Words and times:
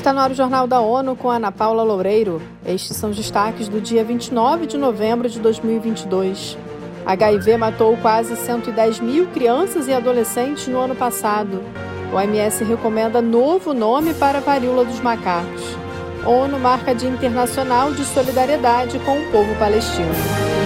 Está 0.00 0.14
no 0.14 0.20
ar 0.20 0.30
o 0.30 0.34
Jornal 0.34 0.66
da 0.66 0.80
ONU 0.80 1.14
com 1.14 1.28
Ana 1.28 1.52
Paula 1.52 1.82
Loureiro. 1.82 2.40
Estes 2.64 2.96
são 2.96 3.10
os 3.10 3.16
destaques 3.18 3.68
do 3.68 3.82
dia 3.82 4.02
29 4.02 4.64
de 4.64 4.78
novembro 4.78 5.28
de 5.28 5.38
2022. 5.38 6.56
HIV 7.04 7.58
matou 7.58 7.94
quase 7.98 8.34
110 8.34 9.00
mil 9.00 9.26
crianças 9.26 9.88
e 9.88 9.92
adolescentes 9.92 10.68
no 10.68 10.78
ano 10.78 10.96
passado. 10.96 11.62
O 12.10 12.16
OMS 12.16 12.64
recomenda 12.64 13.20
novo 13.20 13.74
nome 13.74 14.14
para 14.14 14.38
a 14.38 14.40
varíola 14.40 14.86
dos 14.86 15.00
macacos. 15.00 15.76
ONU 16.24 16.58
marca 16.58 16.94
Dia 16.94 17.10
Internacional 17.10 17.92
de 17.92 18.02
Solidariedade 18.06 18.98
com 19.00 19.18
o 19.18 19.30
povo 19.30 19.54
palestino. 19.56 20.59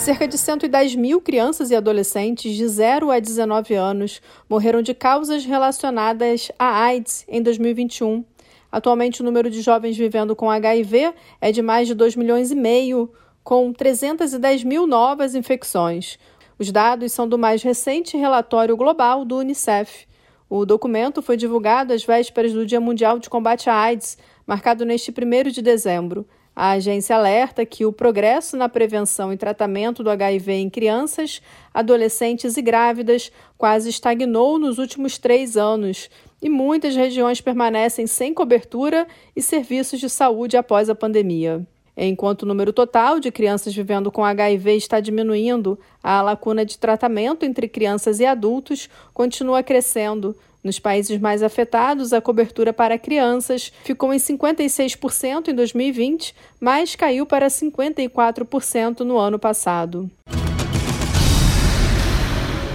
Cerca 0.00 0.26
de 0.26 0.38
110 0.38 0.94
mil 0.94 1.20
crianças 1.20 1.70
e 1.70 1.76
adolescentes 1.76 2.56
de 2.56 2.66
0 2.66 3.10
a 3.10 3.20
19 3.20 3.74
anos 3.74 4.22
morreram 4.48 4.80
de 4.80 4.94
causas 4.94 5.44
relacionadas 5.44 6.50
à 6.58 6.84
AIDS 6.84 7.22
em 7.28 7.42
2021. 7.42 8.24
Atualmente, 8.72 9.20
o 9.20 9.24
número 9.24 9.50
de 9.50 9.60
jovens 9.60 9.98
vivendo 9.98 10.34
com 10.34 10.50
HIV 10.50 11.12
é 11.38 11.52
de 11.52 11.60
mais 11.60 11.86
de 11.86 11.92
2 11.94 12.16
milhões 12.16 12.50
e 12.50 12.54
meio, 12.54 13.12
com 13.44 13.74
310 13.74 14.64
mil 14.64 14.86
novas 14.86 15.34
infecções. 15.34 16.18
Os 16.58 16.72
dados 16.72 17.12
são 17.12 17.28
do 17.28 17.36
mais 17.36 17.62
recente 17.62 18.16
relatório 18.16 18.78
global 18.78 19.22
do 19.22 19.36
Unicef. 19.36 20.06
O 20.48 20.64
documento 20.64 21.20
foi 21.20 21.36
divulgado 21.36 21.92
às 21.92 22.02
vésperas 22.02 22.54
do 22.54 22.64
Dia 22.64 22.80
Mundial 22.80 23.18
de 23.18 23.28
Combate 23.28 23.68
à 23.68 23.74
AIDS, 23.74 24.16
marcado 24.46 24.86
neste 24.86 25.10
1 25.10 25.50
de 25.50 25.60
dezembro. 25.60 26.26
A 26.62 26.72
agência 26.72 27.16
alerta 27.16 27.64
que 27.64 27.86
o 27.86 27.92
progresso 27.92 28.54
na 28.54 28.68
prevenção 28.68 29.32
e 29.32 29.36
tratamento 29.38 30.04
do 30.04 30.10
HIV 30.10 30.52
em 30.52 30.68
crianças, 30.68 31.40
adolescentes 31.72 32.54
e 32.58 32.60
grávidas 32.60 33.32
quase 33.56 33.88
estagnou 33.88 34.58
nos 34.58 34.76
últimos 34.76 35.16
três 35.16 35.56
anos 35.56 36.10
e 36.42 36.50
muitas 36.50 36.94
regiões 36.94 37.40
permanecem 37.40 38.06
sem 38.06 38.34
cobertura 38.34 39.08
e 39.34 39.40
serviços 39.40 40.00
de 40.00 40.10
saúde 40.10 40.54
após 40.54 40.90
a 40.90 40.94
pandemia. 40.94 41.66
Enquanto 41.96 42.42
o 42.42 42.46
número 42.46 42.74
total 42.74 43.18
de 43.18 43.32
crianças 43.32 43.74
vivendo 43.74 44.12
com 44.12 44.22
HIV 44.22 44.76
está 44.76 45.00
diminuindo, 45.00 45.78
a 46.02 46.20
lacuna 46.20 46.62
de 46.62 46.76
tratamento 46.76 47.42
entre 47.42 47.68
crianças 47.68 48.20
e 48.20 48.26
adultos 48.26 48.86
continua 49.14 49.62
crescendo, 49.62 50.36
nos 50.62 50.78
países 50.78 51.18
mais 51.18 51.42
afetados, 51.42 52.12
a 52.12 52.20
cobertura 52.20 52.72
para 52.72 52.98
crianças 52.98 53.72
ficou 53.82 54.12
em 54.12 54.18
56% 54.18 55.48
em 55.48 55.54
2020, 55.54 56.34
mas 56.60 56.94
caiu 56.94 57.24
para 57.24 57.48
54% 57.48 59.00
no 59.00 59.18
ano 59.18 59.38
passado. 59.38 60.10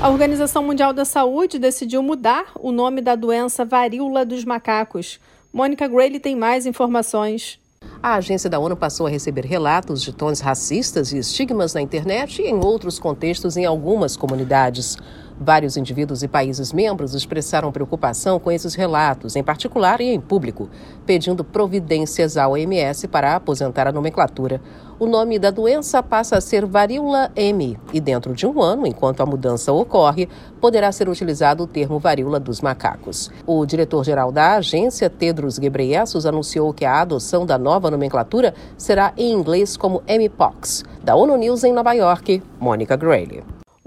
A 0.00 0.08
Organização 0.08 0.62
Mundial 0.62 0.92
da 0.92 1.04
Saúde 1.04 1.58
decidiu 1.58 2.02
mudar 2.02 2.52
o 2.58 2.72
nome 2.72 3.00
da 3.00 3.14
doença 3.14 3.64
varíola 3.64 4.24
dos 4.24 4.44
macacos. 4.44 5.20
Mônica 5.52 5.86
Grayle 5.86 6.20
tem 6.20 6.36
mais 6.36 6.64
informações. 6.64 7.58
A 8.02 8.14
agência 8.14 8.48
da 8.48 8.58
ONU 8.58 8.76
passou 8.76 9.06
a 9.06 9.10
receber 9.10 9.44
relatos 9.44 10.02
de 10.02 10.10
tons 10.10 10.40
racistas 10.40 11.12
e 11.12 11.18
estigmas 11.18 11.74
na 11.74 11.82
internet 11.82 12.40
e 12.40 12.46
em 12.46 12.54
outros 12.54 12.98
contextos 12.98 13.58
em 13.58 13.66
algumas 13.66 14.16
comunidades. 14.16 14.96
Vários 15.42 15.78
indivíduos 15.78 16.22
e 16.22 16.28
países 16.28 16.70
membros 16.70 17.14
expressaram 17.14 17.72
preocupação 17.72 18.38
com 18.38 18.52
esses 18.52 18.74
relatos, 18.74 19.36
em 19.36 19.42
particular 19.42 19.98
e 20.02 20.12
em 20.12 20.20
público, 20.20 20.68
pedindo 21.06 21.42
providências 21.42 22.36
à 22.36 22.46
OMS 22.46 23.08
para 23.08 23.34
aposentar 23.34 23.86
a 23.86 23.92
nomenclatura. 23.92 24.60
O 24.98 25.06
nome 25.06 25.38
da 25.38 25.50
doença 25.50 26.02
passa 26.02 26.36
a 26.36 26.42
ser 26.42 26.66
varíola 26.66 27.32
M 27.34 27.78
e, 27.90 27.98
dentro 27.98 28.34
de 28.34 28.46
um 28.46 28.60
ano, 28.60 28.86
enquanto 28.86 29.22
a 29.22 29.26
mudança 29.26 29.72
ocorre, 29.72 30.28
poderá 30.60 30.92
ser 30.92 31.08
utilizado 31.08 31.64
o 31.64 31.66
termo 31.66 31.98
varíola 31.98 32.38
dos 32.38 32.60
macacos. 32.60 33.30
O 33.46 33.64
diretor-geral 33.64 34.30
da 34.30 34.56
agência, 34.56 35.08
Tedros 35.08 35.58
Ghebreyesus, 35.58 36.26
anunciou 36.26 36.74
que 36.74 36.84
a 36.84 37.00
adoção 37.00 37.46
da 37.46 37.56
nova 37.56 37.90
nomenclatura 37.90 38.52
será 38.76 39.14
em 39.16 39.32
inglês 39.32 39.74
como 39.74 40.02
Mpox. 40.06 40.84
Da 41.02 41.16
ONU 41.16 41.34
News 41.38 41.64
em 41.64 41.72
Nova 41.72 41.94
York, 41.94 42.42
Mônica 42.60 42.94
Grayle. 42.94 43.42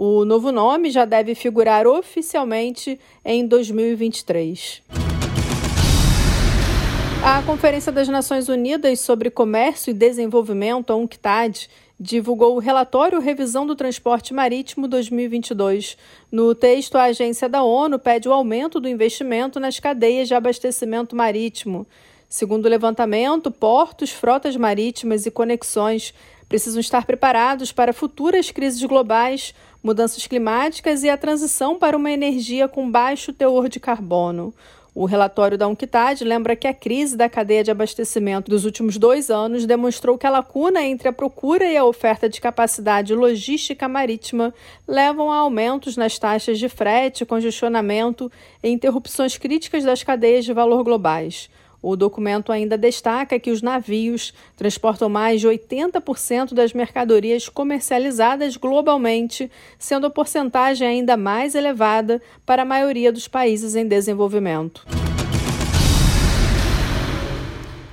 O 0.05 0.25
novo 0.25 0.51
nome 0.51 0.91
já 0.91 1.05
deve 1.05 1.33
figurar 1.33 1.87
oficialmente 1.87 2.99
em 3.23 3.47
2023. 3.47 4.83
A 7.23 7.41
Conferência 7.43 7.89
das 7.89 8.09
Nações 8.09 8.49
Unidas 8.49 8.99
sobre 8.99 9.29
Comércio 9.29 9.91
e 9.91 9.93
Desenvolvimento, 9.93 10.91
a 10.91 10.97
UNCTAD, 10.97 11.69
divulgou 11.97 12.57
o 12.57 12.59
relatório 12.59 13.21
Revisão 13.21 13.65
do 13.65 13.77
Transporte 13.77 14.33
Marítimo 14.33 14.89
2022. 14.89 15.97
No 16.29 16.53
texto, 16.53 16.97
a 16.97 17.03
agência 17.03 17.47
da 17.47 17.63
ONU 17.63 17.97
pede 17.97 18.27
o 18.27 18.33
aumento 18.33 18.81
do 18.81 18.89
investimento 18.89 19.57
nas 19.57 19.79
cadeias 19.79 20.27
de 20.27 20.33
abastecimento 20.33 21.15
marítimo. 21.15 21.87
Segundo 22.27 22.65
o 22.65 22.69
levantamento, 22.69 23.49
portos, 23.49 24.09
frotas 24.11 24.57
marítimas 24.57 25.25
e 25.25 25.31
conexões 25.31 26.13
precisam 26.53 26.79
estar 26.79 27.03
preparados 27.03 27.71
para 27.71 27.91
futuras 27.91 28.51
crises 28.51 28.83
globais, 28.83 29.55
mudanças 29.81 30.27
climáticas 30.27 31.01
e 31.01 31.09
a 31.09 31.17
transição 31.17 31.79
para 31.79 31.97
uma 31.97 32.11
energia 32.11 32.67
com 32.67 32.91
baixo 32.91 33.33
teor 33.33 33.67
de 33.67 33.79
carbono. 33.79 34.53
O 34.93 35.05
relatório 35.05 35.57
da 35.57 35.67
UNCTAD 35.67 36.23
lembra 36.23 36.55
que 36.55 36.67
a 36.67 36.73
crise 36.73 37.17
da 37.17 37.27
cadeia 37.27 37.63
de 37.63 37.71
abastecimento 37.71 38.51
dos 38.51 38.65
últimos 38.65 38.99
dois 38.99 39.31
anos 39.31 39.65
demonstrou 39.65 40.15
que 40.15 40.27
a 40.27 40.29
lacuna 40.29 40.83
entre 40.83 41.07
a 41.07 41.11
procura 41.11 41.65
e 41.65 41.75
a 41.75 41.83
oferta 41.83 42.29
de 42.29 42.39
capacidade 42.39 43.15
logística 43.15 43.87
marítima 43.87 44.53
levam 44.87 45.31
a 45.31 45.37
aumentos 45.37 45.97
nas 45.97 46.19
taxas 46.19 46.59
de 46.59 46.69
frete, 46.69 47.25
congestionamento 47.25 48.31
e 48.61 48.69
interrupções 48.69 49.39
críticas 49.39 49.83
das 49.83 50.03
cadeias 50.03 50.45
de 50.45 50.53
valor 50.53 50.83
globais. 50.83 51.49
O 51.83 51.95
documento 51.97 52.49
ainda 52.49 52.77
destaca 52.77 53.37
que 53.37 53.51
os 53.51 53.61
navios 53.61 54.33
transportam 54.55 55.09
mais 55.09 55.41
de 55.41 55.47
80% 55.49 56.53
das 56.53 56.71
mercadorias 56.71 57.49
comercializadas 57.49 58.55
globalmente, 58.55 59.51
sendo 59.77 60.07
a 60.07 60.09
porcentagem 60.09 60.87
ainda 60.87 61.17
mais 61.17 61.55
elevada 61.55 62.21
para 62.45 62.61
a 62.61 62.65
maioria 62.65 63.11
dos 63.11 63.27
países 63.27 63.75
em 63.75 63.85
desenvolvimento. 63.85 64.85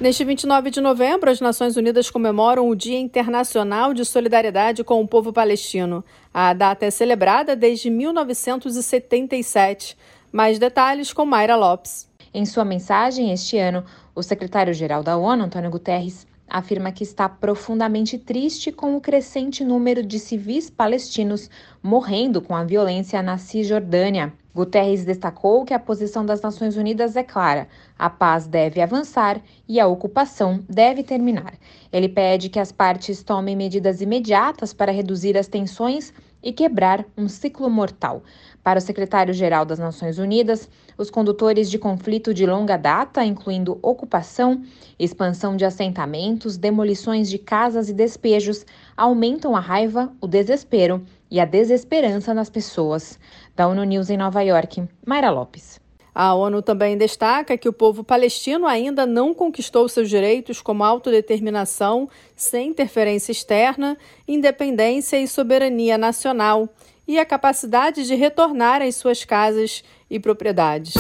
Neste 0.01 0.25
29 0.25 0.71
de 0.71 0.81
novembro, 0.81 1.29
as 1.29 1.41
Nações 1.41 1.77
Unidas 1.77 2.09
comemoram 2.09 2.69
o 2.69 2.77
Dia 2.77 2.99
Internacional 2.99 3.93
de 3.93 4.05
Solidariedade 4.05 4.85
com 4.85 5.03
o 5.03 5.09
Povo 5.09 5.33
Palestino. 5.33 6.05
A 6.33 6.55
data 6.55 6.87
é 6.87 6.91
celebrada 6.91 7.57
desde 7.57 7.91
1977. 7.91 9.99
Mais 10.33 10.61
detalhes 10.61 11.13
com 11.13 11.27
Mayra 11.27 11.57
Lopes. 11.57 12.10
Em 12.33 12.47
sua 12.47 12.65
mensagem 12.65 13.33
este 13.33 13.59
ano, 13.59 13.85
o 14.15 14.23
secretário-geral 14.23 15.03
da 15.03 15.17
ONU, 15.17 15.45
Antônio 15.45 15.69
Guterres, 15.69 16.29
afirma 16.49 16.93
que 16.93 17.03
está 17.03 17.29
profundamente 17.29 18.17
triste 18.19 18.71
com 18.71 18.97
o 18.97 19.01
crescente 19.01 19.65
número 19.65 20.01
de 20.05 20.17
civis 20.21 20.71
palestinos 20.71 21.51
morrendo 21.83 22.41
com 22.41 22.55
a 22.55 22.63
violência 22.63 23.21
na 23.21 23.37
Cisjordânia. 23.37 24.33
Guterres 24.55 25.05
destacou 25.05 25.65
que 25.65 25.75
a 25.75 25.79
posição 25.79 26.25
das 26.25 26.41
Nações 26.41 26.77
Unidas 26.77 27.17
é 27.17 27.25
clara: 27.25 27.67
a 27.99 28.09
paz 28.09 28.47
deve 28.47 28.81
avançar 28.81 29.41
e 29.69 29.81
a 29.81 29.89
ocupação 29.89 30.65
deve 30.69 31.03
terminar. 31.03 31.55
Ele 31.93 32.09
pede 32.09 32.49
que 32.49 32.61
as 32.61 32.71
partes 32.71 33.25
tomem 33.25 33.57
medidas 33.57 34.01
imediatas 34.01 34.73
para 34.73 34.93
reduzir 34.93 35.37
as 35.37 35.49
tensões 35.49 36.13
e 36.43 36.53
quebrar 36.53 37.05
um 37.17 37.29
ciclo 37.29 37.69
mortal. 37.69 38.23
Para 38.63 38.79
o 38.79 38.83
secretário-geral 38.83 39.65
das 39.65 39.79
Nações 39.79 40.19
Unidas, 40.19 40.69
os 40.97 41.11
condutores 41.11 41.71
de 41.71 41.79
conflito 41.79 42.35
de 42.35 42.47
longa 42.47 42.77
data, 42.77 43.25
incluindo 43.25 43.79
ocupação, 43.83 44.63
expansão 44.99 45.57
de 45.57 45.65
assentamentos, 45.65 46.57
demolições 46.57 47.29
de 47.29 47.39
casas 47.39 47.89
e 47.89 47.95
despejos, 47.95 48.65
aumentam 48.97 49.57
a 49.57 49.61
raiva, 49.61 50.13
o 50.21 50.27
desespero 50.27 51.05
e 51.31 51.41
a 51.41 51.45
desesperança 51.45 52.35
nas 52.35 52.51
pessoas. 52.51 53.19
Da 53.57 53.67
ONU 53.67 53.85
News 53.85 54.11
em 54.11 54.17
Nova 54.17 54.43
York, 54.43 54.83
Mayra 55.07 55.31
Lopes. 55.31 55.81
A 56.23 56.35
ONU 56.35 56.61
também 56.61 56.99
destaca 56.99 57.57
que 57.57 57.67
o 57.67 57.73
povo 57.73 58.05
palestino 58.05 58.67
ainda 58.67 59.07
não 59.07 59.33
conquistou 59.33 59.89
seus 59.89 60.11
direitos 60.11 60.61
como 60.61 60.85
autodeterminação, 60.85 62.11
sem 62.37 62.69
interferência 62.69 63.33
externa, 63.33 63.97
independência 64.29 65.19
e 65.19 65.27
soberania 65.27 65.97
nacional 65.97 66.69
e 67.09 67.19
a 67.19 67.25
capacidade 67.25 68.07
de 68.07 68.15
retornar 68.15 68.83
às 68.83 68.97
suas 68.97 69.25
casas 69.25 69.83
e 70.11 70.21
propriedades. 70.21 70.93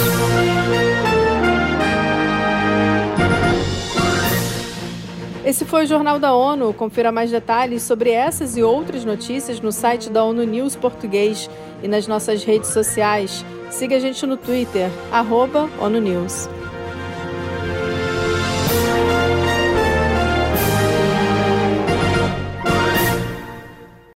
Esse 5.44 5.66
foi 5.66 5.84
o 5.84 5.86
Jornal 5.86 6.18
da 6.18 6.34
ONU. 6.34 6.72
Confira 6.72 7.12
mais 7.12 7.30
detalhes 7.30 7.82
sobre 7.82 8.08
essas 8.08 8.56
e 8.56 8.62
outras 8.62 9.04
notícias 9.04 9.60
no 9.60 9.70
site 9.70 10.08
da 10.08 10.24
ONU 10.24 10.44
News 10.44 10.76
Português 10.76 11.50
e 11.82 11.88
nas 11.88 12.06
nossas 12.06 12.42
redes 12.42 12.70
sociais. 12.70 13.44
Siga 13.70 13.96
a 13.96 14.00
gente 14.00 14.26
no 14.26 14.36
Twitter, 14.36 14.90
arroba 15.12 15.70
ONU 15.80 16.00
News. 16.00 16.48